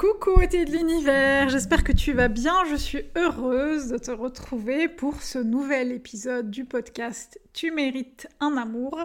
Coucou 0.00 0.40
été 0.40 0.64
de 0.64 0.70
l'univers, 0.70 1.50
j'espère 1.50 1.84
que 1.84 1.92
tu 1.92 2.14
vas 2.14 2.28
bien, 2.28 2.54
je 2.70 2.74
suis 2.74 3.02
heureuse 3.18 3.88
de 3.88 3.98
te 3.98 4.10
retrouver 4.10 4.88
pour 4.88 5.20
ce 5.20 5.38
nouvel 5.38 5.92
épisode 5.92 6.50
du 6.50 6.64
podcast 6.64 7.38
Tu 7.52 7.70
mérites 7.70 8.26
un 8.40 8.56
amour. 8.56 8.98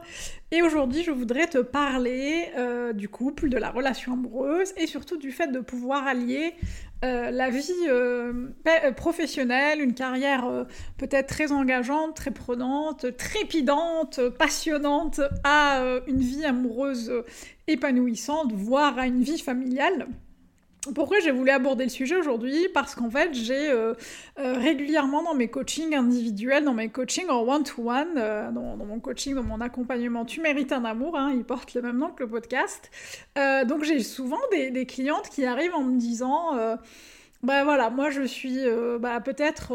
Et 0.52 0.62
aujourd'hui 0.62 1.04
je 1.04 1.12
voudrais 1.12 1.48
te 1.48 1.58
parler 1.58 2.46
euh, 2.58 2.94
du 2.94 3.10
couple, 3.10 3.50
de 3.50 3.58
la 3.58 3.72
relation 3.72 4.14
amoureuse 4.14 4.72
et 4.78 4.88
surtout 4.88 5.18
du 5.18 5.34
fait 5.34 5.52
de 5.52 5.60
pouvoir 5.60 6.08
allier 6.08 6.54
euh, 7.04 7.30
la 7.30 7.50
vie 7.50 7.74
euh, 7.90 8.52
professionnelle, 8.96 9.82
une 9.82 9.96
carrière 9.96 10.66
peut-être 10.98 11.28
très 11.28 11.52
engageante, 11.52 12.16
très 12.16 12.32
prenante, 12.32 13.18
trépidante, 13.18 14.22
passionnante 14.30 15.20
à 15.44 16.00
une 16.08 16.22
vie 16.22 16.46
amoureuse 16.46 17.12
épanouissante, 17.68 18.54
voire 18.54 18.98
à 18.98 19.08
une 19.08 19.24
vie 19.24 19.40
familiale. 19.40 20.08
Pourquoi 20.94 21.20
j'ai 21.20 21.32
voulu 21.32 21.50
aborder 21.50 21.86
le 21.86 21.90
sujet 21.90 22.16
aujourd'hui? 22.16 22.68
Parce 22.74 22.96
qu'en 22.96 23.10
fait, 23.10 23.34
j'ai 23.34 23.72
euh, 23.72 23.94
euh, 24.40 24.54
régulièrement 24.54 25.24
dans 25.24 25.34
mes 25.34 25.48
coachings 25.48 25.96
individuels, 25.96 26.64
dans 26.64 26.74
mes 26.74 26.90
coachings 26.90 27.30
en 27.30 27.42
one-to-one, 27.42 28.16
euh, 28.18 28.52
dans, 28.52 28.78
mon 28.78 29.00
coaching, 29.00 29.36
dans 29.36 29.44
mon 29.44 29.62
accompagnement 29.62 30.26
Tu 30.26 30.42
mérites 30.42 30.72
un 30.72 30.86
amour, 30.86 31.18
hein, 31.18 31.32
il 31.34 31.44
porte 31.44 31.74
le 31.74 31.82
même 31.82 31.98
nom 31.98 32.10
que 32.10 32.24
le 32.24 32.30
podcast. 32.30 32.92
donc 33.36 33.84
j'ai 33.84 34.02
souvent 34.02 34.40
des, 34.52 34.86
clientes 34.86 35.30
qui 35.30 35.46
arrivent 35.46 35.74
en 35.74 35.84
me 35.84 35.98
disant, 35.98 36.52
bah 37.44 37.64
voilà, 37.64 37.90
moi 37.90 38.10
je 38.10 38.22
suis 38.22 38.60
bah, 39.00 39.20
peut-être 39.22 39.74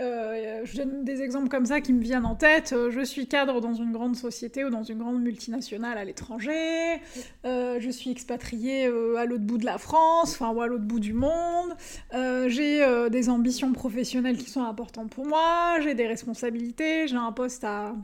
euh, 0.00 0.60
je 0.64 0.76
donne 0.76 1.04
des 1.04 1.22
exemples 1.22 1.48
comme 1.48 1.66
ça 1.66 1.80
qui 1.80 1.92
me 1.92 2.02
viennent 2.02 2.26
en 2.26 2.34
tête. 2.34 2.72
Euh, 2.72 2.90
je 2.90 3.00
suis 3.00 3.26
cadre 3.26 3.60
dans 3.60 3.74
une 3.74 3.92
grande 3.92 4.16
société 4.16 4.64
ou 4.64 4.70
dans 4.70 4.82
une 4.82 4.98
grande 4.98 5.22
multinationale 5.22 5.96
à 5.96 6.04
l'étranger. 6.04 7.00
Euh, 7.44 7.78
je 7.80 7.90
suis 7.90 8.10
expatriée 8.10 8.86
à 8.86 9.24
l'autre 9.24 9.44
bout 9.44 9.58
de 9.58 9.64
la 9.64 9.78
France, 9.78 10.34
enfin 10.34 10.52
ou 10.52 10.60
à 10.60 10.66
l'autre 10.66 10.84
bout 10.84 11.00
du 11.00 11.12
monde. 11.12 11.74
j'ai 12.12 12.86
des 13.10 13.28
ambitions 13.28 13.72
professionnelles 13.72 14.36
qui 14.36 14.50
sont 14.50 14.62
importantes 14.62 15.10
pour 15.10 15.26
moi. 15.26 15.78
J'ai 15.82 15.94
des 15.94 16.06
responsabilités. 16.06 17.08
J'ai 17.08 17.16
un 17.16 17.32
poste 17.32 17.64
à 17.64 17.94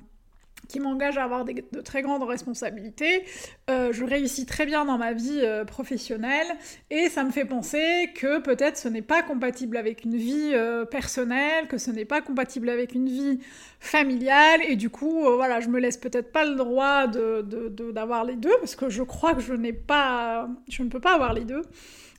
qui 0.73 0.81
m'engage 0.81 1.19
à 1.19 1.25
avoir 1.25 1.45
de 1.45 1.81
très 1.83 2.01
grandes 2.01 2.23
responsabilités. 2.23 3.25
Euh, 3.69 3.93
je 3.93 4.05
réussis 4.05 4.47
très 4.47 4.65
bien 4.65 4.87
dans 4.87 4.97
ma 4.97 5.13
vie 5.13 5.41
euh, 5.43 5.67
professionnelle 5.67 6.47
et 6.91 7.11
ça 7.11 7.25
me 7.25 7.31
fait 7.31 7.45
penser 7.45 8.11
que 8.15 8.39
peut-être 8.39 8.79
ce 8.79 8.89
n'est 8.89 9.03
pas 9.03 9.23
compatible 9.23 9.77
avec 9.77 10.05
une 10.05 10.17
vie 10.17 10.53
euh, 10.55 10.87
personnelle, 10.87 11.69
que 11.69 11.77
ce 11.77 11.91
n'est 11.91 12.07
pas 12.07 12.23
compatible 12.23 12.71
avec 12.71 12.95
une 12.95 13.07
vie 13.07 13.41
familiale 13.81 14.61
et 14.67 14.77
du 14.77 14.89
coup, 14.89 15.25
voilà, 15.37 15.61
je 15.61 15.69
me 15.69 15.79
laisse 15.79 15.99
peut-être 15.99 16.33
pas 16.33 16.47
le 16.47 16.55
droit 16.55 17.07
d'avoir 17.07 18.25
de, 18.25 18.31
les 18.31 18.37
deux 18.37 18.57
parce 18.61 18.75
que 18.75 18.89
je 18.89 19.03
crois 19.03 19.35
que 19.35 19.43
je 19.43 19.53
n'ai 19.53 19.75
pas, 19.75 20.49
je 20.69 20.83
ne 20.83 20.89
peux 20.89 21.01
pas 21.01 21.15
avoir 21.15 21.35
les 21.35 21.45
deux. 21.45 21.63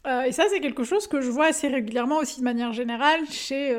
Et 0.06 0.32
ça, 0.32 0.44
c'est 0.50 0.60
quelque 0.60 0.84
chose 0.84 1.08
que 1.08 1.22
je 1.22 1.30
vois 1.30 1.46
assez 1.46 1.68
régulièrement 1.68 2.18
aussi 2.18 2.40
de 2.40 2.44
manière 2.44 2.74
générale 2.74 3.22
chez 3.30 3.74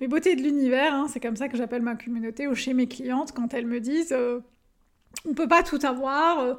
mes 0.00 0.08
beautés 0.08 0.36
de 0.36 0.42
l'univers, 0.42 0.94
hein, 0.94 1.06
c'est 1.08 1.20
comme 1.20 1.36
ça 1.36 1.48
que 1.48 1.56
j'appelle 1.56 1.82
ma 1.82 1.96
communauté, 1.96 2.46
ou 2.46 2.54
chez 2.54 2.72
mes 2.72 2.86
clientes, 2.86 3.32
quand 3.32 3.52
elles 3.54 3.66
me 3.66 3.80
disent 3.80 4.12
euh, 4.12 4.40
on 5.28 5.34
peut 5.34 5.48
pas 5.48 5.62
tout 5.62 5.80
avoir, 5.82 6.40
euh, 6.40 6.54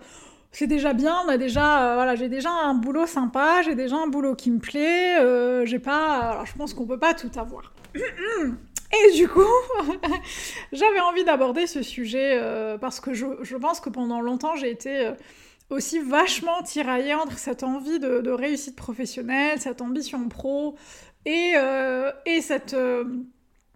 c'est 0.52 0.68
déjà 0.68 0.94
bien, 0.94 1.16
on 1.26 1.30
a 1.30 1.38
déjà, 1.38 1.92
euh, 1.92 1.94
voilà, 1.96 2.16
j'ai 2.16 2.28
déjà 2.28 2.50
un 2.50 2.74
boulot 2.74 3.06
sympa, 3.06 3.62
j'ai 3.62 3.76
déjà 3.76 3.96
un 3.96 4.08
boulot 4.08 4.36
qui 4.36 4.52
me 4.52 4.60
plaît, 4.60 5.66
j'ai 5.66 5.80
pas, 5.80 6.32
alors 6.32 6.46
je 6.46 6.56
pense 6.56 6.74
qu'on 6.74 6.86
peut 6.86 7.00
pas 7.00 7.14
tout 7.14 7.32
avoir. 7.38 7.74
Et 7.96 9.12
du 9.16 9.28
coup, 9.28 9.42
j'avais 10.72 11.00
envie 11.00 11.24
d'aborder 11.24 11.68
ce 11.68 11.84
sujet 11.84 12.42
parce 12.82 13.00
que 13.00 13.14
je, 13.14 13.56
pense 13.56 13.80
que 13.80 13.90
pendant 13.90 14.20
longtemps 14.20 14.56
j'ai 14.56 14.72
été 14.72 15.12
aussi 15.70 16.00
vachement 16.00 16.62
tiraillée 16.64 17.14
entre 17.14 17.38
cette 17.38 17.64
envie 17.64 18.00
de, 18.00 18.30
réussite 18.30 18.76
professionnelle, 18.76 19.60
cette 19.60 19.82
ambition 19.82 20.28
pro, 20.30 20.76
et, 21.26 21.54
euh, 21.56 22.12
et 22.26 22.42
cette, 22.42 22.74
euh, 22.74 23.04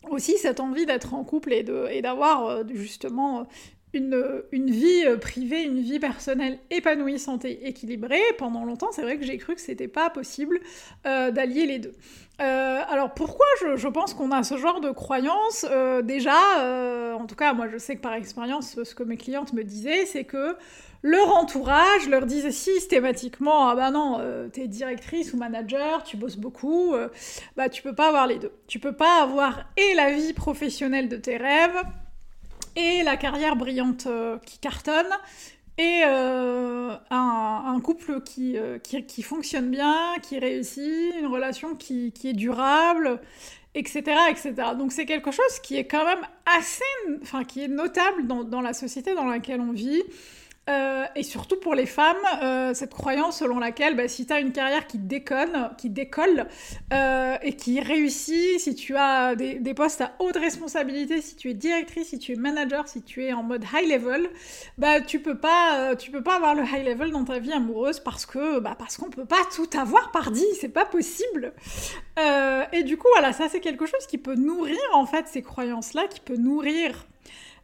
aussi 0.10 0.38
cette 0.38 0.60
envie 0.60 0.86
d'être 0.86 1.14
en 1.14 1.24
couple 1.24 1.54
et 1.54 2.02
d'avoir 2.02 2.46
euh, 2.46 2.64
justement 2.74 3.48
une, 3.94 4.70
vie 4.72 5.04
privée, 5.22 5.64
une 5.64 5.80
vie 5.80 6.00
personnelle 6.00 6.60
épanouissante 6.72 7.46
et 7.46 7.68
équilibrée. 7.68 8.22
Pendant 8.38 8.66
longtemps, 8.66 8.92
c'est 8.92 9.04
vrai 9.04 9.18
que 9.18 9.26
j'ai 9.26 9.38
cru 9.38 9.56
que 9.56 9.62
c'était 9.62 9.88
pas 9.88 10.10
possible 10.10 10.60
d'allier 11.04 11.66
les 11.66 11.80
deux. 11.80 11.94
alors 12.40 13.14
pourquoi 13.14 13.46
je, 13.76 13.88
pense 13.88 14.14
qu'on 14.14 14.32
a 14.32 14.44
ce 14.44 14.58
genre 14.58 14.82
de 14.82 14.92
croyance 14.92 15.66
Déjà, 16.04 17.16
en 17.16 17.26
tout 17.26 17.36
cas, 17.36 17.54
moi 17.54 17.68
je 17.68 17.78
sais 17.78 17.96
que 17.96 18.02
par 18.02 18.14
expérience, 18.14 18.82
ce 18.84 18.96
que 18.96 19.04
mes 19.04 19.18
clientes 19.18 19.54
me 19.54 19.64
disaient, 19.64 20.06
c'est 20.06 20.24
que 20.24 20.56
leur 21.04 21.36
entourage 21.36 22.08
leur 22.08 22.26
disait 22.26 22.52
systématiquement 22.52 23.68
ah 23.68 23.76
bah 23.76 23.92
non 23.92 24.18
euh, 24.20 24.48
t'es 24.48 24.68
directrice 24.68 25.34
ou 25.34 25.38
manager 25.38 26.02
tu 26.04 26.16
bosses 26.16 26.38
beaucoup 26.38 26.96
euh, 26.96 27.10
bah 27.58 27.68
tu 27.68 27.84
peux 27.84 27.94
pas 27.94 28.08
avoir 28.08 28.26
les 28.26 28.40
deux 28.40 28.54
tu 28.68 28.80
peux 28.80 28.94
pas 28.94 29.22
avoir 29.22 29.66
et 29.76 29.94
la 29.96 30.12
vie 30.12 30.34
professionnelle 30.34 31.10
de 31.10 31.18
tes 31.18 31.36
rêves 31.36 31.84
et 32.76 33.04
la 33.04 33.18
carrière 33.18 33.56
brillante 33.56 34.08
euh, 34.08 34.38
qui 34.46 34.58
cartonne 34.60 35.10
et 35.78 36.04
un, 36.04 37.80
couple 37.84 38.22
qui, 38.22 38.56
qui, 38.84 39.24
fonctionne 39.24 39.72
bien, 39.72 40.14
qui 40.22 40.38
réussit, 40.38 41.16
une 41.20 41.26
relation 41.26 41.74
qui, 41.74 42.12
qui 42.12 42.30
est 42.30 42.34
durable, 42.34 43.20
etc., 43.74 44.04
etc. 44.30 44.54
Donc 44.78 44.92
c'est 44.92 45.08
quelque 45.08 45.32
chose 45.32 45.60
qui 45.64 45.76
est 45.78 45.86
quand 45.86 46.06
même 46.06 46.26
assez, 46.46 46.84
enfin 47.24 47.44
qui 47.44 47.64
est 47.64 47.68
notable 47.68 48.28
dans, 48.28 48.44
dans 48.44 48.62
la 48.62 48.74
société 48.74 49.16
dans 49.16 49.26
laquelle 49.26 49.62
on 49.62 49.72
vit. 49.72 50.04
Euh, 50.70 51.04
et 51.16 51.24
surtout 51.24 51.58
pour 51.58 51.76
les 51.76 51.86
femmes, 51.86 52.16
euh, 52.42 52.74
cette 52.74 52.94
croyance 52.94 53.40
selon 53.40 53.60
laquelle 53.60 53.98
bah, 53.98 54.08
si 54.08 54.26
tu 54.26 54.32
as 54.32 54.40
une 54.40 54.54
carrière 54.54 54.88
qui 54.88 54.98
déconne, 54.98 55.72
qui 55.78 55.90
décolle 55.90 56.48
euh, 56.94 57.36
et 57.42 57.58
qui 57.58 57.82
réussit, 57.82 58.62
si 58.62 58.74
tu 58.74 58.96
as 58.96 59.36
des, 59.36 59.74
postes 59.74 60.00
à 60.00 60.14
haute 60.20 60.38
responsabilité, 60.38 61.22
si 61.22 61.36
tu 61.36 61.50
es 61.50 61.54
directrice, 61.54 62.10
si 62.10 62.20
tu 62.20 62.32
es 62.32 62.36
manager, 62.36 62.88
si 62.88 63.02
tu 63.02 63.26
es 63.26 63.34
en 63.34 63.44
mode 63.44 63.66
high 63.74 63.90
level, 63.90 64.30
bah 64.78 65.02
tu 65.02 65.20
peux 65.20 65.38
pas, 65.38 65.98
tu 65.98 66.12
peux 66.12 66.24
pas 66.24 66.38
avoir 66.38 66.56
le 66.56 66.64
high 66.64 66.86
level 66.86 67.12
dans 67.12 67.26
ta 67.26 67.40
vie 67.40 67.52
amoureuse 67.52 68.00
parce 68.00 68.26
que 68.26 68.60
bah, 68.60 68.76
parce 68.80 68.96
qu'on 68.96 69.10
peut 69.10 69.26
pas 69.26 69.44
tout 69.54 69.70
avoir 69.78 70.12
par 70.12 70.32
dit, 70.32 70.46
c'est 70.62 70.70
pas 70.70 70.86
possible. 70.86 71.52
et 72.72 72.84
du 72.84 72.98
coup 72.98 73.08
voilà, 73.12 73.34
ça 73.34 73.50
c'est 73.50 73.60
quelque 73.60 73.86
chose 73.86 74.08
qui 74.08 74.18
peut 74.18 74.36
nourrir 74.36 74.80
en 74.94 75.06
fait 75.06 75.28
ces 75.28 75.42
croyances 75.42 75.94
là, 75.94 76.08
qui 76.08 76.22
peut 76.22 76.38
nourrir 76.38 77.06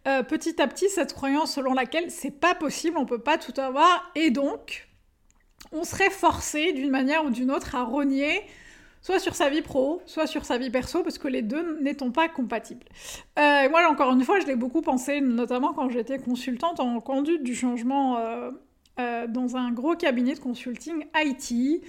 euh, 0.07 0.23
petit 0.23 0.61
à 0.61 0.67
petit 0.67 0.89
cette 0.89 1.13
croyance 1.13 1.53
selon 1.53 1.73
laquelle 1.73 2.09
c'est 2.09 2.31
pas 2.31 2.55
possible, 2.55 2.97
on 2.97 3.05
peut 3.05 3.19
pas 3.19 3.37
tout 3.37 3.59
avoir, 3.59 4.11
et 4.15 4.31
donc 4.31 4.87
on 5.71 5.83
serait 5.83 6.09
forcé 6.09 6.73
d'une 6.73 6.89
manière 6.89 7.25
ou 7.25 7.29
d'une 7.29 7.51
autre 7.51 7.75
à 7.75 7.83
renier 7.83 8.41
soit 9.01 9.19
sur 9.19 9.35
sa 9.35 9.49
vie 9.49 9.61
pro, 9.61 10.01
soit 10.05 10.27
sur 10.27 10.45
sa 10.45 10.57
vie 10.57 10.69
perso, 10.69 11.03
parce 11.03 11.17
que 11.17 11.27
les 11.27 11.41
deux 11.41 11.79
n'étant 11.81 12.11
pas 12.11 12.27
compatibles. 12.27 12.85
Euh, 13.37 13.69
moi, 13.69 13.89
encore 13.89 14.11
une 14.11 14.23
fois, 14.23 14.39
je 14.39 14.45
l'ai 14.45 14.57
beaucoup 14.57 14.81
pensé, 14.81 15.21
notamment 15.21 15.73
quand 15.73 15.89
j'étais 15.89 16.17
consultante 16.17 16.79
en 16.79 16.99
conduite 16.99 17.43
du 17.43 17.55
changement 17.55 18.17
euh, 18.99 19.27
dans 19.27 19.55
un 19.55 19.71
gros 19.71 19.95
cabinet 19.95 20.33
de 20.33 20.39
consulting 20.39 21.05
IT, 21.15 21.81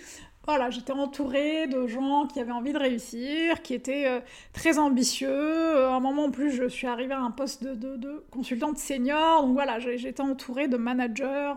voilà, 0.47 0.71
j'étais 0.71 0.93
entourée 0.93 1.67
de 1.67 1.87
gens 1.87 2.27
qui 2.27 2.41
avaient 2.41 2.51
envie 2.51 2.73
de 2.73 2.79
réussir, 2.79 3.61
qui 3.63 3.75
étaient 3.75 4.07
euh, 4.07 4.21
très 4.53 4.79
ambitieux. 4.79 5.29
Euh, 5.29 5.91
à 5.91 5.95
un 5.95 6.01
moment 6.01 6.25
en 6.25 6.31
plus, 6.31 6.51
je 6.51 6.67
suis 6.67 6.87
arrivée 6.87 7.15
à 7.15 7.21
un 7.21 7.31
poste 7.31 7.63
de, 7.63 8.25
consultante 8.31 8.79
senior. 8.79 9.43
Donc 9.43 9.53
voilà, 9.53 9.79
j'étais 9.79 10.23
entourée 10.23 10.67
de 10.67 10.77
managers, 10.77 11.53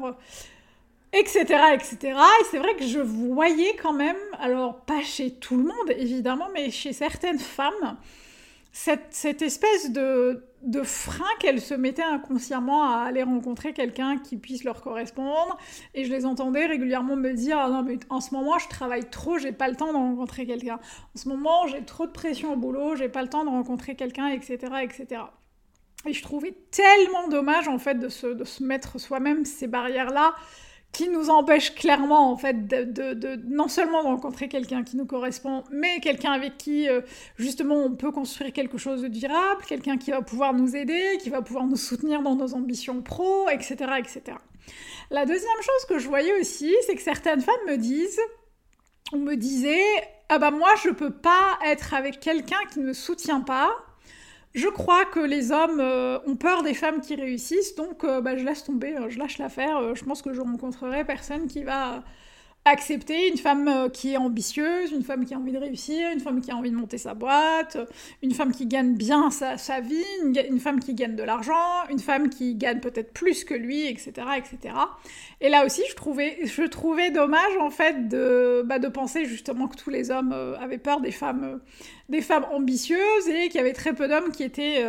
etc., 1.14 1.46
etc. 1.74 1.98
Et 2.02 2.44
c'est 2.52 2.60
vrai 2.60 2.76
que 2.76 2.86
je 2.86 3.00
voyais 3.00 3.76
quand 3.82 3.94
même, 3.94 4.18
alors 4.40 4.82
pas 4.82 5.02
chez 5.02 5.32
tout 5.32 5.58
le 5.58 5.64
monde 5.64 5.92
évidemment, 5.98 6.50
mais 6.54 6.70
chez 6.70 6.92
certaines 6.92 7.40
femmes, 7.40 7.98
cette, 8.74 9.44
espèce 9.44 9.92
de, 9.92 10.44
frein 10.84 11.24
qu'elles 11.40 11.62
se 11.62 11.76
mettaient 11.76 12.02
inconsciemment 12.02 12.90
à 12.92 13.04
aller 13.04 13.22
rencontrer 13.22 13.72
quelqu'un 13.72 14.18
qui 14.18 14.36
puisse 14.36 14.64
leur 14.64 14.82
correspondre. 14.82 15.58
Et 15.94 16.06
je 16.06 16.12
les 16.12 16.26
entendais 16.26 16.66
régulièrement 16.66 17.16
me 17.16 17.34
dire 17.34 17.60
ah 17.60 17.70
non, 17.70 17.84
mais 17.84 18.00
en 18.10 18.20
ce 18.20 18.34
moment, 18.34 18.58
je 18.58 18.68
travaille 18.68 19.08
trop, 19.10 19.38
j'ai 19.38 19.52
pas 19.52 19.68
le 19.68 19.76
temps 19.76 19.94
de 19.94 19.98
rencontrer 19.98 20.48
quelqu'un. 20.48 20.80
En 21.16 21.20
ce 21.20 21.30
moment, 21.30 21.68
j'ai 21.68 21.84
trop 21.86 22.08
de 22.08 22.12
pression 22.12 22.54
au 22.54 22.56
boulot, 22.56 22.96
j'ai 22.96 23.10
pas 23.10 23.22
le 23.22 23.30
temps 23.30 23.46
de 23.46 23.50
rencontrer 23.50 23.96
quelqu'un, 23.96 24.30
etc., 24.30 24.58
etc. 24.82 25.22
Et 26.08 26.14
je 26.14 26.24
trouvais 26.24 26.54
tellement 26.72 27.28
dommage, 27.30 27.68
en 27.68 27.78
fait, 27.78 27.96
de 27.96 28.10
se, 28.10 28.28
de 28.28 28.44
se 28.44 28.64
mettre 28.64 29.00
soi-même 29.00 29.46
ces 29.46 29.68
barrières-là 29.68 30.34
qui 30.94 31.10
nous 31.10 31.32
empêche 31.32 31.74
clairement 31.74 32.32
en 32.32 32.38
fait 32.38 32.68
de, 32.68 33.42
non 33.48 33.68
seulement 33.68 34.04
de 34.04 34.08
rencontrer 34.08 34.48
quelqu'un 34.48 34.84
qui 34.84 34.96
nous 34.96 35.08
correspond, 35.08 35.64
mais 35.72 36.00
quelqu'un 36.00 36.32
avec 36.32 36.58
qui 36.58 36.88
euh, 36.88 37.02
justement 37.38 37.76
on 37.76 37.96
peut 37.96 38.12
construire 38.12 38.54
quelque 38.54 38.78
chose 38.78 39.02
de 39.02 39.08
durable, 39.08 39.64
quelqu'un 39.68 39.98
qui 39.98 40.12
va 40.12 40.22
pouvoir 40.22 40.54
nous 40.54 40.76
aider, 40.76 41.18
qui 41.20 41.32
va 41.32 41.42
pouvoir 41.42 41.66
nous 41.66 41.78
soutenir 41.78 42.22
dans 42.22 42.36
nos 42.36 42.54
ambitions 42.54 43.02
pro, 43.02 43.50
etc., 43.50 43.76
etc. 43.98 44.38
La 45.10 45.26
deuxième 45.26 45.62
chose 45.62 45.86
que 45.90 45.98
je 45.98 46.08
voyais 46.08 46.40
aussi, 46.40 46.74
c'est 46.86 46.96
que 46.96 47.02
certaines 47.02 47.42
femmes 47.42 47.56
me 47.68 47.78
disent, 47.78 48.22
on 49.12 49.18
me 49.18 49.36
disait, 49.36 49.82
ah 50.30 50.38
bah 50.38 50.52
moi 50.52 50.70
je 50.84 50.90
peux 50.90 51.12
pas 51.12 51.58
être 51.66 51.96
avec 51.96 52.20
quelqu'un 52.20 52.64
qui 52.72 52.80
ne 52.80 52.86
me 52.86 52.94
soutient 52.94 53.42
pas, 53.42 53.76
je 54.54 54.68
crois 54.68 55.06
que 55.06 55.20
les 55.20 55.52
hommes 55.52 55.80
euh, 55.80 56.20
ont 56.28 56.36
peur 56.36 56.62
des 56.62 56.76
femmes 56.76 57.02
qui 57.02 57.16
réussissent, 57.16 57.76
donc 57.76 58.04
euh, 58.04 58.22
bah, 58.22 58.38
je 58.38 58.46
laisse 58.46 58.64
tomber, 58.64 58.96
euh, 58.96 59.10
je 59.10 59.18
lâche 59.18 59.40
l'affaire. 59.40 59.96
je 59.96 60.04
pense 60.04 60.22
que 60.22 60.32
je 60.34 60.42
rencontrerai 60.42 61.06
personne 61.06 61.48
qui 61.48 61.64
va 61.64 62.04
accepter 62.66 63.28
une 63.28 63.38
femme 63.38 63.90
qui 63.92 64.14
est 64.14 64.18
ambitieuse, 64.18 64.92
une 64.94 65.04
femme 65.04 65.26
qui 65.26 65.34
a 65.34 65.38
envie 65.38 65.52
de 65.52 65.58
réussir, 65.58 66.10
une 66.14 66.22
femme 66.22 66.40
qui 66.40 66.50
a 66.50 66.56
envie 66.56 66.72
de 66.72 66.78
monter 66.78 66.98
sa 66.98 67.14
boîte, 67.14 67.78
une 68.22 68.32
femme 68.32 68.54
qui 68.54 68.68
gagne 68.68 68.94
bien 68.96 69.32
sa, 69.32 69.58
vie, 69.82 70.06
une, 70.24 70.60
femme 70.62 70.80
qui 70.80 70.94
gagne 70.94 71.18
de 71.18 71.24
l'argent, 71.24 71.84
une 71.90 72.00
femme 72.00 72.30
qui 72.30 72.56
gagne 72.56 72.80
peut-être 72.80 73.12
plus 73.12 73.44
que 73.44 73.54
lui, 73.54 73.88
etc., 73.88 74.14
etc. 74.38 74.76
Et 75.42 75.50
là 75.50 75.66
aussi, 75.66 75.82
je 75.90 76.68
trouvais, 76.68 77.12
dommage 77.12 77.58
en 77.60 77.70
fait 77.70 78.08
de, 78.08 78.64
bah, 78.66 78.80
de 78.80 78.88
penser 78.88 79.26
justement 79.26 79.68
que 79.68 79.76
tous 79.76 79.90
les 79.90 80.10
hommes 80.10 80.32
avaient 80.32 80.78
peur 80.78 81.02
des 81.02 81.12
femmes, 81.12 81.60
des 82.14 82.22
femmes 82.22 82.46
ambitieuses 82.54 83.28
et 83.28 83.50
qu'il 83.50 83.56
y 83.56 83.60
avait 83.60 83.74
très 83.74 83.94
peu 83.94 84.08
d'hommes 84.08 84.32
qui 84.32 84.44
étaient, 84.44 84.86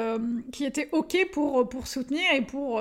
qui 0.53 0.65
étaient 0.65 0.89
ok 0.93 1.29
pour, 1.33 1.69
pour 1.69 1.87
soutenir 1.87 2.23
et 2.35 2.43
pour 2.43 2.81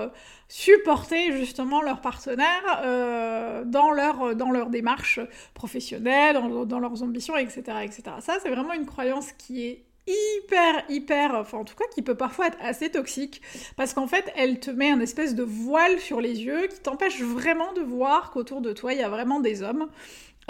supporter 0.54 1.32
justement 1.32 1.82
leurs 1.82 2.00
partenaires 2.00 2.82
euh, 2.84 3.64
dans, 3.66 3.90
leur, 3.90 4.36
dans 4.36 4.52
leur 4.52 4.70
démarche 4.70 5.20
professionnelle, 5.56 6.38
dans, 6.68 6.80
leurs 6.80 7.02
ambitions, 7.02 7.36
etc. 7.36 7.64
etc. 7.82 8.04
Ça, 8.20 8.38
c'est 8.40 8.50
vraiment 8.50 8.74
une 8.74 8.86
croyance 8.86 9.32
qui 9.32 9.66
est 9.66 9.84
hyper, 10.06 10.84
hyper, 10.90 11.34
enfin 11.34 11.58
en 11.58 11.64
tout 11.64 11.76
cas 11.76 11.86
qui 11.96 12.04
peut 12.04 12.14
parfois 12.14 12.48
être 12.48 12.58
assez 12.62 12.92
toxique, 12.92 13.42
parce 13.78 13.96
qu'en 13.96 14.06
fait, 14.06 14.32
elle 14.36 14.60
te 14.60 14.70
met 14.70 14.92
un 14.92 15.00
espèce 15.00 15.34
de 15.34 15.42
voile 15.42 16.00
sur 16.00 16.22
les 16.22 16.44
yeux 16.44 16.68
qui 16.68 16.80
t'empêche 16.82 17.20
vraiment 17.22 17.74
de 17.74 17.82
voir 17.82 18.30
qu'autour 18.30 18.62
de 18.62 18.74
toi, 18.74 18.94
il 18.94 19.00
y 19.00 19.04
a 19.04 19.10
vraiment 19.10 19.40
des 19.40 19.64
hommes 19.64 19.88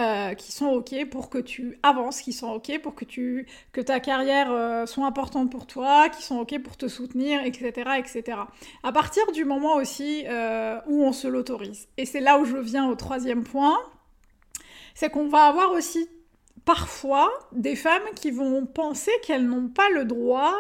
euh, 0.02 0.34
qui 0.34 0.52
sont 0.52 0.68
ok 0.68 1.08
pour 1.12 1.30
que 1.30 1.38
tu 1.38 1.78
avances, 1.84 2.22
qui 2.22 2.34
sont 2.34 2.52
ok 2.52 2.82
pour 2.82 2.96
que 2.96 3.06
tu 3.06 3.46
que 3.72 3.82
ta 3.82 4.00
carrière 4.00 4.52
euh, 4.52 4.86
soit 4.88 5.06
importante 5.06 5.52
pour 5.52 5.68
toi, 5.68 6.10
qui 6.10 6.24
sont 6.24 6.40
ok 6.40 6.60
pour 6.64 6.78
te 6.78 6.88
soutenir, 6.88 7.44
etc., 7.44 7.92
etc. 8.00 8.40
À 8.82 8.92
partir 8.92 9.24
du 9.34 9.46
moment 9.46 9.76
aussi 9.76 10.24
euh, 10.28 10.80
où 10.88 11.04
on 11.04 11.12
se 11.12 11.28
l'autorise. 11.28 11.88
Et 11.98 12.06
c'est 12.06 12.22
là 12.22 12.40
où 12.40 12.46
je 12.46 12.58
viens 12.58 12.90
au 12.90 12.96
troisième 12.96 13.44
point, 13.44 13.78
c'est 14.96 15.12
qu'on 15.12 15.28
va 15.28 15.46
avoir 15.46 15.72
aussi 15.72 16.10
parfois 16.66 17.32
des 17.52 17.76
femmes 17.76 18.02
qui 18.16 18.32
vont 18.32 18.66
penser 18.66 19.12
qu'elles 19.22 19.48
n'ont 19.48 19.68
pas 19.68 19.90
le 19.90 20.06
droit 20.06 20.56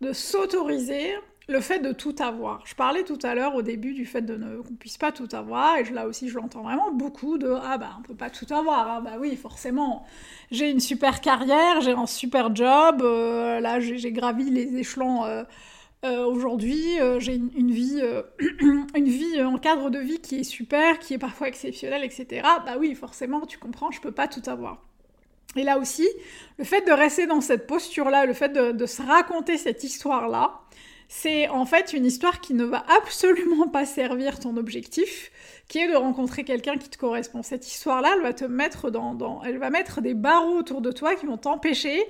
de 0.00 0.12
s'autoriser 0.12 1.14
le 1.48 1.60
fait 1.60 1.78
de 1.78 1.92
tout 1.92 2.14
avoir. 2.18 2.66
Je 2.66 2.74
parlais 2.74 3.04
tout 3.04 3.18
à 3.22 3.34
l'heure 3.34 3.54
au 3.54 3.62
début 3.62 3.92
du 3.92 4.04
fait 4.04 4.22
de 4.22 4.36
ne 4.36 4.60
qu'on 4.62 4.74
puisse 4.74 4.98
pas 4.98 5.12
tout 5.12 5.28
avoir, 5.32 5.76
et 5.76 5.84
là 5.84 6.06
aussi 6.06 6.28
je 6.28 6.36
l'entends 6.36 6.62
vraiment 6.62 6.90
beaucoup 6.90 7.38
de 7.38 7.54
ah 7.62 7.78
bah 7.78 7.90
on 7.98 8.02
peut 8.02 8.16
pas 8.16 8.30
tout 8.30 8.52
avoir, 8.52 8.88
ah 8.88 9.00
bah 9.00 9.12
oui 9.20 9.36
forcément 9.36 10.04
j'ai 10.50 10.70
une 10.70 10.80
super 10.80 11.20
carrière, 11.20 11.80
j'ai 11.80 11.92
un 11.92 12.06
super 12.06 12.54
job, 12.54 13.00
euh, 13.02 13.60
là 13.60 13.78
j'ai 13.78 14.12
gravi 14.12 14.50
les 14.50 14.76
échelons 14.76 15.24
euh, 15.24 15.44
euh, 16.04 16.24
aujourd'hui, 16.24 16.98
j'ai 17.18 17.34
une, 17.34 17.70
vie 17.70 18.02
une 18.94 19.08
vie 19.08 19.38
un 19.40 19.58
cadre 19.58 19.90
de 19.90 19.98
vie 19.98 20.20
qui 20.20 20.40
est 20.40 20.44
super, 20.44 20.98
qui 20.98 21.14
est 21.14 21.18
parfois 21.18 21.48
exceptionnel, 21.48 22.02
etc. 22.04 22.42
Bah 22.42 22.76
oui 22.78 22.94
forcément 22.94 23.46
tu 23.46 23.58
comprends, 23.58 23.92
je 23.92 24.00
peux 24.00 24.12
pas 24.12 24.26
tout 24.26 24.42
avoir. 24.50 24.82
Et 25.54 25.62
là 25.62 25.78
aussi, 25.78 26.06
le 26.58 26.64
fait 26.64 26.86
de 26.86 26.92
rester 26.92 27.26
dans 27.26 27.40
cette 27.40 27.66
posture-là, 27.66 28.26
le 28.26 28.34
fait 28.34 28.50
de 28.50 28.86
se 28.86 29.00
raconter 29.00 29.56
cette 29.56 29.84
histoire-là, 29.84 30.65
c'est 31.08 31.48
en 31.48 31.66
fait 31.66 31.92
une 31.92 32.04
histoire 32.04 32.40
qui 32.40 32.54
ne 32.54 32.64
va 32.64 32.84
absolument 32.98 33.68
pas 33.68 33.86
servir 33.86 34.40
ton 34.40 34.56
objectif, 34.56 35.30
qui 35.68 35.78
est 35.78 35.88
de 35.88 35.96
rencontrer 35.96 36.44
quelqu'un 36.44 36.76
qui 36.76 36.88
te 36.88 36.98
correspond. 36.98 37.42
Cette 37.42 37.66
histoire-là, 37.66 38.12
elle 38.16 38.22
va 38.22 38.32
te 38.32 38.44
mettre 38.44 38.90
dans, 38.90 39.42
elle 39.44 39.58
va 39.58 39.70
mettre 39.70 40.00
des 40.00 40.14
barreaux 40.14 40.58
autour 40.58 40.80
de 40.80 40.90
toi 40.90 41.14
qui 41.14 41.26
vont 41.26 41.38
t'empêcher 41.38 42.02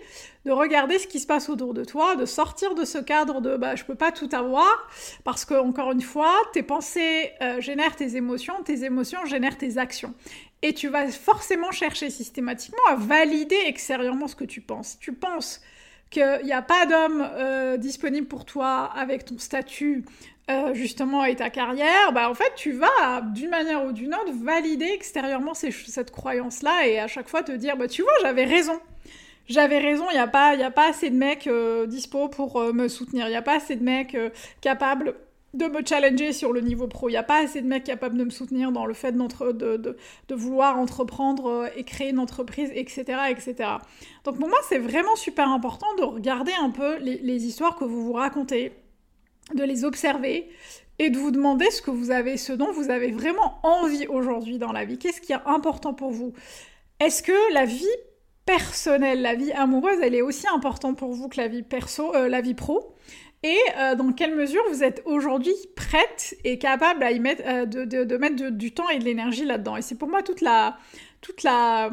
de 0.45 0.51
regarder 0.51 0.99
ce 0.99 1.07
qui 1.07 1.21
se 1.21 1.27
passe 1.27 1.49
autour 1.49 1.75
de 1.75 1.85
toi, 1.85 2.17
de 2.17 2.25
sortir 2.25 2.75
de 2.75 2.85
ce 2.85 2.99
cadre 2.99 3.41
de 3.41 3.57
bah 3.57 3.77
je 3.77 3.85
peux 3.85 3.95
pas 3.95 4.13
tout 4.13 4.29
avoir, 4.33 4.89
parce 5.25 5.45
que 5.45 5.55
encore 5.55 5.93
une 5.93 6.03
fois, 6.03 6.35
tes 6.53 6.63
pensées 6.63 7.33
euh, 7.43 7.61
génèrent 7.61 7.97
tes 7.97 8.17
émotions, 8.17 8.63
tes 8.65 8.85
émotions 8.85 9.25
génèrent 9.27 9.59
tes 9.59 9.79
actions. 9.79 10.15
Et 10.63 10.73
tu 10.73 10.89
vas 10.89 11.09
forcément 11.09 11.71
chercher 11.71 12.11
systématiquement 12.11 12.79
à 12.89 12.97
valider 12.97 13.59
extérieurement 13.67 14.27
ce 14.27 14.37
que 14.37 14.45
tu 14.45 14.61
penses. 14.61 14.99
Tu 15.01 15.13
penses 15.13 15.61
qu'il 16.11 16.41
n'y 16.45 16.53
a 16.53 16.63
pas 16.63 16.87
d'homme 16.87 17.29
euh, 17.35 17.77
disponible 17.77 18.27
pour 18.27 18.45
toi 18.45 18.91
avec 18.95 19.25
ton 19.25 19.39
statut 19.39 20.05
euh, 20.51 20.75
justement 20.75 21.25
et 21.25 21.35
ta 21.35 21.51
carrière, 21.51 22.13
bah 22.13 22.31
en 22.31 22.35
fait 22.35 22.53
tu 22.55 22.73
vas 22.73 23.21
d'une 23.35 23.51
manière 23.51 23.85
ou 23.85 23.93
d'une 23.93 24.15
autre 24.15 24.33
valider 24.33 24.87
extérieurement 24.87 25.55
cette 25.55 26.13
croyance-là 26.13 26.87
et 26.87 27.01
à 27.01 27.09
chaque 27.09 27.29
fois 27.29 27.43
te 27.43 27.53
dire 27.53 27.77
bah 27.77 27.89
tu 27.89 28.03
vois 28.03 28.13
j'avais 28.23 28.45
raison. 28.45 28.81
J'avais 29.49 29.79
raison, 29.79 30.07
il 30.11 30.15
n'y 30.15 30.21
a, 30.21 30.27
pas, 30.27 30.57
a 30.61 30.71
pas 30.73 30.89
assez 30.89 31.09
de 31.09 31.15
mecs 31.15 31.47
euh, 31.47 31.87
dispo 31.87 32.29
pour 32.29 32.61
me 32.73 32.89
soutenir, 32.89 33.27
il 33.27 33.31
n'y 33.31 33.37
a 33.37 33.43
pas 33.43 33.57
assez 33.57 33.77
de 33.77 33.85
mecs 33.85 34.17
capables 34.61 35.15
de 35.55 35.67
me 35.67 35.85
challenger 35.85 36.33
sur 36.33 36.53
le 36.53 36.61
niveau 36.61 36.87
pro. 36.87 37.09
Il 37.09 37.13
n'y 37.13 37.19
a 37.19 37.23
pas 37.23 37.43
assez 37.43 37.63
de 37.63 37.67
mecs 37.67 37.85
capables 37.85 38.19
de 38.19 38.25
me 38.25 38.31
soutenir 38.31 38.73
dans 38.73 38.85
le 38.85 38.95
fait 38.95 39.13
de, 39.13 39.53
de, 39.53 39.97
de, 40.29 40.35
vouloir 40.35 40.79
entreprendre 40.79 41.47
euh, 41.47 41.69
et 41.77 41.85
créer 41.85 42.11
une 42.11 42.19
entreprise, 42.19 42.71
etc. 42.75 43.05
etc. 43.31 43.55
Donc 44.25 44.39
pour 44.39 44.49
moi, 44.49 44.59
c'est 44.69 44.79
vraiment 44.79 45.17
super 45.17 45.49
important 45.49 45.87
de 45.99 46.03
regarder 46.03 46.53
un 46.61 46.71
peu 46.71 46.99
les, 46.99 47.19
les, 47.19 47.47
histoires 47.47 47.77
que 47.77 47.85
vous 47.85 48.05
vous 48.05 48.13
racontez, 48.13 48.73
de 49.55 49.63
les 49.63 49.85
observer 49.85 50.49
et 50.99 51.11
de 51.11 51.19
vous 51.19 51.31
demander 51.31 51.71
ce 51.71 51.81
que 51.81 51.91
vous 51.91 52.11
avez, 52.11 52.37
ce 52.37 52.53
dont 52.53 52.73
vous 52.73 52.91
avez 52.91 53.11
vraiment 53.11 53.59
envie 53.63 54.07
aujourd'hui 54.07 54.59
dans 54.59 54.73
la 54.73 54.85
vie. 54.85 54.99
Qu'est-ce 54.99 55.21
qui 55.21 55.33
est 55.33 55.47
important 55.47 55.95
pour 55.95 56.11
vous? 56.11 56.33
Est-ce 57.01 57.23
que 57.23 57.53
la 57.53 57.65
vie 57.65 57.85
personnelle, 58.47 59.23
la 59.23 59.35
vie 59.35 59.53
amoureuse, 59.53 59.99
elle 60.03 60.15
est 60.15 60.23
aussi 60.23 60.47
importante 60.49 60.97
pour 60.97 61.13
vous 61.13 61.29
que 61.29 61.37
la 61.39 61.49
vie 61.49 61.63
perso, 61.63 62.15
euh, 62.15 62.29
la 62.29 62.41
vie 62.41 62.55
pro? 62.55 62.95
Et 63.43 63.59
euh, 63.79 63.95
dans 63.95 64.13
quelle 64.13 64.35
mesure 64.35 64.63
vous 64.71 64.83
êtes 64.83 65.03
aujourd'hui 65.05 65.55
prête 65.77 66.35
et 66.45 66.59
capable 66.59 67.03
à 67.03 67.13
y 67.13 67.21
mettre, 67.21 67.43
euh, 67.47 67.67
de, 67.67 68.17
mettre 68.17 68.51
du 68.51 68.73
temps 68.73 68.89
et 68.89 68.99
de 68.99 69.05
l'énergie 69.05 69.45
là-dedans? 69.45 69.77
Et 69.77 69.83
c'est 69.83 69.95
pour 69.95 70.09
moi 70.09 70.23
toute 70.23 70.41
la, 70.41 70.79
toute, 71.21 71.43
la, 71.43 71.91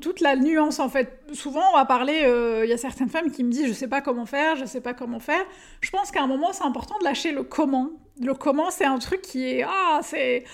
toute 0.00 0.20
la 0.20 0.36
nuance 0.36 0.78
en 0.78 0.88
fait. 0.88 1.20
Souvent 1.32 1.62
on 1.72 1.76
va 1.76 1.84
parler, 1.84 2.22
euh, 2.24 2.64
il 2.64 2.70
y 2.70 2.72
a 2.72 2.78
certaines 2.78 3.08
femmes 3.08 3.30
qui 3.30 3.42
me 3.42 3.50
disent 3.50 3.66
je 3.66 3.72
sais 3.72 3.88
pas 3.88 4.00
comment 4.00 4.26
faire, 4.26 4.56
je 4.56 4.64
sais 4.64 4.80
pas 4.80 4.94
comment 4.94 5.20
faire. 5.20 5.44
Je 5.80 5.90
pense 5.90 6.10
qu'à 6.10 6.22
un 6.22 6.26
moment 6.28 6.52
c'est 6.52 6.64
important 6.64 6.98
de 6.98 7.04
lâcher 7.04 7.32
le 7.32 7.42
comment. 7.42 7.90
Le 8.20 8.32
comment 8.34 8.70
c'est 8.70 8.84
un 8.84 8.98
truc 8.98 9.22
qui 9.22 9.44
est... 9.44 9.64
Ah, 9.64 10.00
c'est... 10.02 10.44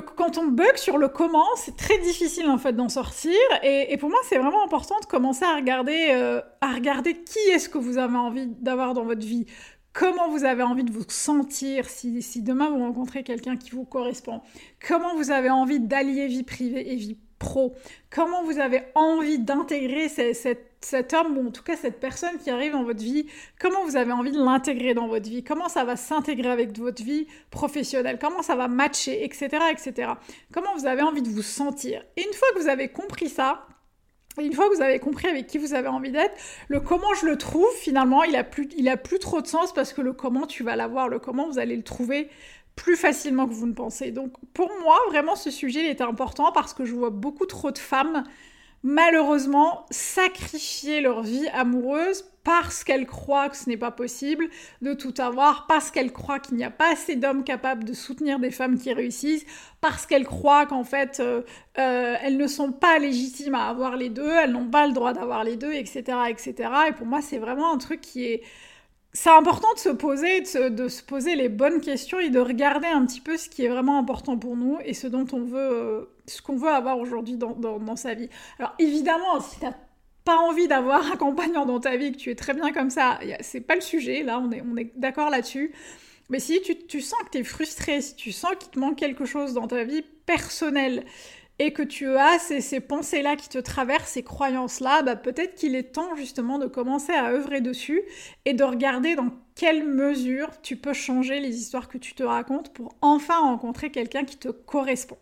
Quand 0.00 0.38
on 0.38 0.46
bug 0.46 0.76
sur 0.76 0.98
le 0.98 1.08
comment, 1.08 1.44
c'est 1.56 1.76
très 1.76 1.98
difficile 1.98 2.48
en 2.48 2.58
fait 2.58 2.72
d'en 2.72 2.88
sortir. 2.88 3.34
Et, 3.62 3.96
pour 3.98 4.10
moi, 4.10 4.18
c'est 4.28 4.38
vraiment 4.38 4.64
important 4.64 4.96
de 5.00 5.06
commencer 5.06 5.44
à 5.44 5.54
regarder, 5.56 6.40
à 6.60 6.72
regarder 6.72 7.14
qui 7.14 7.38
est-ce 7.50 7.68
que 7.68 7.78
vous 7.78 7.98
avez 7.98 8.16
envie 8.16 8.46
d'avoir 8.46 8.94
dans 8.94 9.04
votre 9.04 9.26
vie 9.26 9.46
comment 9.94 10.28
vous 10.28 10.44
avez 10.44 10.62
envie 10.62 10.84
de 10.84 10.92
vous 10.92 11.04
sentir 11.08 11.88
si, 11.88 12.20
si 12.20 12.42
demain 12.42 12.68
vous 12.68 12.80
rencontrez 12.80 13.22
quelqu'un 13.22 13.56
qui 13.56 13.70
vous 13.70 13.84
correspond, 13.84 14.42
comment 14.86 15.14
vous 15.14 15.30
avez 15.30 15.50
envie 15.50 15.80
d'allier 15.80 16.26
vie 16.26 16.42
privée 16.42 16.92
et 16.92 16.96
vie 16.96 17.16
pro, 17.38 17.74
comment 18.10 18.44
vous 18.44 18.58
avez 18.58 18.82
envie 18.94 19.38
d'intégrer 19.38 20.08
cet 20.08 21.12
homme 21.12 21.38
ou 21.38 21.48
en 21.48 21.50
tout 21.50 21.62
cas 21.62 21.76
cette 21.76 22.00
personne 22.00 22.38
qui 22.38 22.50
arrive 22.50 22.72
dans 22.72 22.84
votre 22.84 23.02
vie, 23.02 23.26
comment 23.60 23.84
vous 23.84 23.96
avez 23.96 24.12
envie 24.12 24.32
de 24.32 24.38
l'intégrer 24.38 24.94
dans 24.94 25.08
votre 25.08 25.28
vie, 25.28 25.42
comment 25.42 25.68
ça 25.68 25.84
va 25.84 25.96
s'intégrer 25.96 26.50
avec 26.50 26.76
votre 26.78 27.02
vie 27.02 27.26
professionnelle, 27.50 28.18
comment 28.20 28.42
ça 28.42 28.56
va 28.56 28.68
matcher, 28.68 29.24
etc., 29.24 29.48
etc. 29.72 30.12
Comment 30.52 30.74
vous 30.76 30.86
avez 30.86 31.02
envie 31.02 31.22
de 31.22 31.28
vous 31.28 31.42
sentir? 31.42 32.04
Et 32.16 32.26
une 32.26 32.32
fois 32.32 32.48
que 32.54 32.60
vous 32.60 32.68
avez 32.68 32.88
compris 32.88 33.28
ça, 33.28 33.66
une 34.42 34.52
fois 34.52 34.68
que 34.68 34.74
vous 34.74 34.82
avez 34.82 34.98
compris 34.98 35.28
avec 35.28 35.46
qui 35.46 35.58
vous 35.58 35.74
avez 35.74 35.88
envie 35.88 36.10
d'être, 36.10 36.34
le 36.68 36.80
comment 36.80 37.14
je 37.20 37.26
le 37.26 37.36
trouve, 37.36 37.70
finalement, 37.76 38.24
il 38.24 38.36
a 38.36 38.44
plus, 38.44 38.68
plus 39.02 39.18
trop 39.18 39.40
de 39.40 39.46
sens 39.46 39.72
parce 39.72 39.92
que 39.92 40.00
le 40.00 40.12
comment 40.12 40.46
tu 40.46 40.62
vas 40.62 40.76
l'avoir, 40.76 41.08
le 41.08 41.18
comment 41.18 41.48
vous 41.48 41.58
allez 41.58 41.76
le 41.76 41.84
trouver 41.84 42.28
plus 42.76 42.96
facilement 42.96 43.46
que 43.46 43.52
vous 43.52 43.66
ne 43.66 43.72
pensez. 43.72 44.10
Donc 44.10 44.32
pour 44.52 44.70
moi, 44.82 44.98
vraiment, 45.08 45.36
ce 45.36 45.50
sujet 45.50 45.84
il 45.84 45.90
était 45.90 46.02
important 46.02 46.50
parce 46.52 46.74
que 46.74 46.84
je 46.84 46.94
vois 46.94 47.10
beaucoup 47.10 47.46
trop 47.46 47.70
de 47.70 47.78
femmes 47.78 48.24
malheureusement 48.84 49.86
sacrifier 49.90 51.00
leur 51.00 51.22
vie 51.22 51.48
amoureuse 51.48 52.24
parce 52.44 52.84
qu'elles 52.84 53.06
croient 53.06 53.48
que 53.48 53.56
ce 53.56 53.70
n'est 53.70 53.78
pas 53.78 53.90
possible 53.90 54.48
de 54.82 54.92
tout 54.92 55.14
avoir, 55.16 55.66
parce 55.66 55.90
qu'elles 55.90 56.12
croient 56.12 56.38
qu'il 56.38 56.56
n'y 56.56 56.64
a 56.64 56.70
pas 56.70 56.92
assez 56.92 57.16
d'hommes 57.16 57.42
capables 57.42 57.84
de 57.84 57.94
soutenir 57.94 58.38
des 58.38 58.50
femmes 58.50 58.78
qui 58.78 58.92
réussissent, 58.92 59.46
parce 59.80 60.04
qu'elles 60.04 60.26
croient 60.26 60.66
qu'en 60.66 60.84
fait 60.84 61.20
euh, 61.20 61.40
euh, 61.78 62.16
elles 62.22 62.36
ne 62.36 62.46
sont 62.46 62.70
pas 62.70 62.98
légitimes 62.98 63.54
à 63.54 63.68
avoir 63.68 63.96
les 63.96 64.10
deux, 64.10 64.30
elles 64.30 64.52
n'ont 64.52 64.68
pas 64.68 64.86
le 64.86 64.92
droit 64.92 65.14
d'avoir 65.14 65.42
les 65.42 65.56
deux, 65.56 65.72
etc., 65.72 66.02
etc. 66.28 66.54
Et 66.88 66.92
pour 66.92 67.06
moi 67.06 67.22
c'est 67.22 67.38
vraiment 67.38 67.72
un 67.72 67.78
truc 67.78 68.02
qui 68.02 68.26
est 68.26 68.42
c'est 69.16 69.30
important 69.30 69.72
de 69.74 69.78
se 69.78 69.90
poser, 69.90 70.40
de 70.40 70.88
se, 70.88 71.02
poser 71.02 71.36
les 71.36 71.48
bonnes 71.48 71.80
questions 71.80 72.18
et 72.18 72.30
de 72.30 72.40
regarder 72.40 72.88
un 72.88 73.06
petit 73.06 73.20
peu 73.20 73.36
ce 73.36 73.48
qui 73.48 73.64
est 73.64 73.68
vraiment 73.68 73.96
important 73.96 74.36
pour 74.36 74.56
nous 74.56 74.78
et 74.84 74.92
ce 74.92 75.06
dont 75.06 75.26
on 75.32 75.44
veut, 75.44 75.72
euh, 75.72 76.04
ce 76.26 76.42
qu'on 76.42 76.56
veut 76.56 76.68
avoir 76.68 76.98
aujourd'hui 76.98 77.36
dans, 77.36 77.96
sa 77.96 78.14
vie. 78.14 78.28
Alors 78.58 78.74
évidemment, 78.80 79.40
si 79.40 79.60
tu 79.60 79.64
n'as 79.64 79.74
pas 80.24 80.36
envie 80.38 80.66
d'avoir 80.66 81.12
un 81.12 81.16
compagnon 81.16 81.64
dans 81.64 81.78
ta 81.78 81.96
vie, 81.96 82.10
que 82.10 82.16
tu 82.16 82.30
es 82.30 82.34
très 82.34 82.54
bien 82.54 82.72
comme 82.72 82.90
ça, 82.90 83.20
c'est 83.40 83.60
pas 83.60 83.76
le 83.76 83.80
sujet, 83.80 84.24
là 84.24 84.40
on 84.40 84.50
est, 84.50 84.62
on 84.68 84.76
est 84.76 84.90
d'accord 84.96 85.30
là-dessus. 85.30 85.72
Mais 86.28 86.40
si 86.40 86.60
tu, 86.62 86.76
tu 86.76 87.00
sens 87.00 87.20
que 87.26 87.30
tu 87.30 87.38
es 87.38 87.44
frustré, 87.44 88.00
si 88.00 88.16
tu 88.16 88.32
sens 88.32 88.52
qu'il 88.58 88.70
te 88.70 88.80
manque 88.80 88.96
quelque 88.96 89.26
chose 89.26 89.54
dans 89.54 89.68
ta 89.68 89.84
vie 89.84 90.02
personnelle, 90.26 91.04
et 91.58 91.72
que 91.72 91.82
tu 91.82 92.08
as 92.08 92.38
ces, 92.38 92.80
pensées-là 92.80 93.36
qui 93.36 93.48
te 93.48 93.58
traversent, 93.58 94.10
ces 94.10 94.22
croyances-là, 94.24 95.02
bah 95.02 95.16
peut-être 95.16 95.54
qu'il 95.54 95.76
est 95.76 95.94
temps 95.94 96.16
justement 96.16 96.58
de 96.58 96.66
commencer 96.66 97.12
à 97.12 97.30
œuvrer 97.30 97.60
dessus 97.60 98.02
et 98.44 98.54
de 98.54 98.64
regarder 98.64 99.14
dans 99.14 99.30
quelle 99.54 99.86
mesure 99.86 100.50
tu 100.62 100.76
peux 100.76 100.92
changer 100.92 101.38
les 101.38 101.56
histoires 101.56 101.88
que 101.88 101.98
tu 101.98 102.14
te 102.14 102.24
racontes 102.24 102.72
pour 102.72 102.96
enfin 103.02 103.38
rencontrer 103.38 103.90
quelqu'un 103.90 104.24
qui 104.24 104.36
te 104.36 104.48
correspond. 104.48 105.18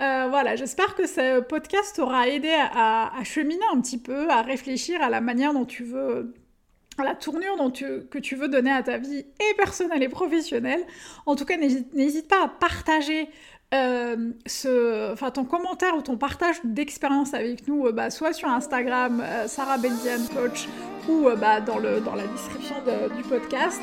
Euh, 0.00 0.26
voilà, 0.28 0.56
j'espère 0.56 0.94
que 0.94 1.06
ce 1.06 1.40
podcast 1.40 1.96
t'aura 1.96 2.28
aidé 2.28 2.52
à, 2.52 3.10
cheminer 3.24 3.64
un 3.72 3.80
petit 3.80 3.98
peu, 3.98 4.30
à 4.30 4.42
réfléchir 4.42 5.02
à 5.02 5.10
la 5.10 5.20
manière 5.20 5.52
dont 5.52 5.64
tu 5.64 5.84
veux 5.84 6.34
à 6.98 7.04
la 7.04 7.14
tournure 7.14 7.58
dont 7.58 7.70
que 7.70 8.18
tu 8.18 8.36
veux 8.36 8.48
donner 8.48 8.70
à 8.70 8.82
ta 8.82 8.96
vie 8.96 9.18
et 9.18 9.54
personnelle 9.58 10.02
et 10.02 10.08
professionnelle. 10.08 10.80
En 11.26 11.36
tout 11.36 11.44
cas, 11.44 11.58
n'hésite 11.58 12.26
pas 12.26 12.44
à 12.44 12.48
partager 12.48 13.28
euh, 13.74 15.14
ton 15.34 15.44
commentaire 15.44 15.96
ou 15.96 16.02
ton 16.02 16.16
partage 16.16 16.56
d'expérience 16.62 17.34
avec 17.34 17.66
nous, 17.66 17.86
euh, 17.86 17.92
bah, 17.92 18.10
soit 18.10 18.32
sur 18.32 18.48
Instagram, 18.48 19.20
euh, 19.24 19.48
Sarah 19.48 19.76
Benzian 19.76 20.24
Coach, 20.34 20.68
ou 21.08 21.28
bah, 21.36 21.60
dans, 21.60 21.78
la 21.78 22.26
description 22.26 22.76
du 23.16 23.22
podcast. 23.22 23.80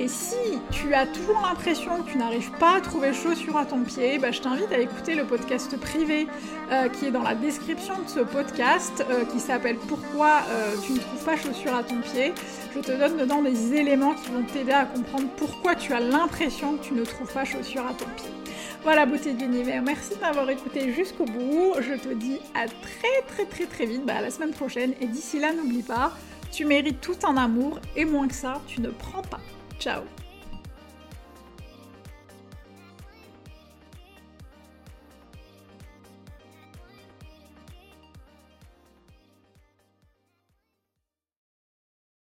Et 0.00 0.08
si 0.08 0.36
tu 0.70 0.92
as 0.92 1.06
toujours 1.06 1.40
l'impression 1.40 2.02
que 2.02 2.10
tu 2.10 2.18
n'arrives 2.18 2.50
pas 2.58 2.76
à 2.76 2.80
trouver 2.80 3.12
chaussures 3.12 3.56
à 3.56 3.64
ton 3.64 3.80
pied, 3.80 4.18
bah, 4.18 4.32
je 4.32 4.40
t'invite 4.40 4.72
à 4.72 4.78
écouter 4.78 5.14
le 5.14 5.24
podcast 5.24 5.78
privé 5.78 6.26
qui 6.94 7.06
est 7.06 7.10
dans 7.12 7.22
la 7.22 7.36
description 7.36 7.94
de 8.02 8.08
ce 8.08 8.20
podcast, 8.20 9.04
qui 9.30 9.38
s'appelle 9.38 9.76
Pourquoi 9.86 10.40
tu 10.84 10.94
ne 10.94 10.98
trouves 10.98 11.24
pas 11.24 11.36
chaussures 11.36 11.76
à 11.76 11.84
ton 11.84 12.00
pied. 12.00 12.32
Je 12.74 12.80
te 12.80 12.90
donne 12.90 13.18
dedans 13.18 13.40
des 13.40 13.74
éléments 13.74 14.14
qui 14.14 14.32
vont 14.32 14.42
t'aider 14.42 14.72
à 14.72 14.84
comprendre 14.84 15.28
pourquoi 15.36 15.76
tu 15.76 15.92
as 15.92 16.00
l'impression 16.00 16.76
que 16.76 16.82
tu 16.82 16.94
ne 16.94 17.04
trouves 17.04 17.32
pas 17.32 17.44
chaussures 17.44 17.86
à 17.86 17.94
ton 17.94 18.06
pied. 18.16 18.43
Voilà, 18.82 19.06
beauté 19.06 19.32
de 19.32 19.40
l'univers, 19.40 19.82
merci 19.82 20.14
de 20.14 20.20
m'avoir 20.20 20.48
écouté 20.50 20.92
jusqu'au 20.92 21.24
bout. 21.24 21.74
Je 21.80 21.94
te 21.94 22.12
dis 22.12 22.38
à 22.54 22.66
très 22.66 23.22
très 23.26 23.44
très 23.46 23.66
très 23.66 23.86
vite, 23.86 24.04
bah, 24.04 24.20
la 24.20 24.30
semaine 24.30 24.52
prochaine. 24.52 24.94
Et 25.00 25.06
d'ici 25.06 25.38
là, 25.38 25.52
n'oublie 25.52 25.82
pas, 25.82 26.12
tu 26.52 26.64
mérites 26.64 27.00
tout 27.00 27.24
en 27.24 27.36
amour 27.36 27.80
et 27.96 28.04
moins 28.04 28.28
que 28.28 28.34
ça, 28.34 28.60
tu 28.66 28.80
ne 28.80 28.88
prends 28.88 29.22
pas. 29.22 29.40
Ciao 29.78 30.02